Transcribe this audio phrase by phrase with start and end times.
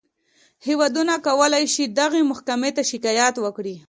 [0.67, 3.75] هېوادونه کولی شي دغې محکمې ته شکایت وکړي.